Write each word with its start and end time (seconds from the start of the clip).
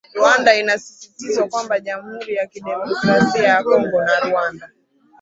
Rwanda 0.17 0.49
inasisitizwa 0.61 1.43
kwamba 1.49 1.75
jamhuri 1.79 2.33
ya 2.37 2.45
kidemokrasia 2.51 3.47
ya 3.53 3.63
Kongo 3.67 3.97
na 4.07 4.17
Rwanda 4.27 4.65